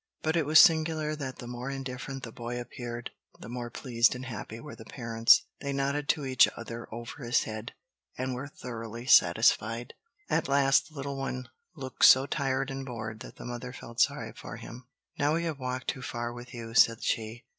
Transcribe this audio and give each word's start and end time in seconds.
But 0.23 0.35
it 0.35 0.47
was 0.47 0.57
singular 0.59 1.15
that 1.15 1.37
the 1.37 1.45
more 1.45 1.69
indifferent 1.69 2.23
the 2.23 2.31
boy 2.31 2.59
appeared, 2.59 3.11
the 3.39 3.47
more 3.49 3.69
pleased 3.69 4.15
and 4.15 4.25
happy 4.25 4.59
were 4.59 4.73
the 4.75 4.83
parents. 4.83 5.43
They 5.59 5.73
nodded 5.73 6.09
to 6.09 6.25
each 6.25 6.47
other 6.57 6.91
over 6.91 7.23
his 7.23 7.43
head, 7.43 7.73
and 8.17 8.33
were 8.33 8.47
thoroughly 8.47 9.05
satisfied. 9.05 9.93
At 10.27 10.47
last, 10.47 10.89
the 10.89 10.95
little 10.95 11.17
one 11.17 11.49
looked 11.75 12.03
so 12.05 12.25
tired 12.25 12.71
and 12.71 12.83
bored 12.83 13.19
that 13.19 13.35
the 13.35 13.45
mother 13.45 13.71
felt 13.73 14.01
sorry 14.01 14.33
for 14.33 14.55
him. 14.55 14.87
"Now 15.19 15.35
we 15.35 15.43
have 15.43 15.59
walked 15.59 15.89
too 15.89 16.01
far 16.01 16.33
with 16.33 16.51
you," 16.51 16.73
said 16.73 17.03
she. 17.03 17.45